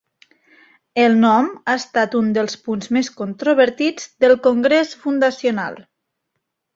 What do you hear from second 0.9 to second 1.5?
El nom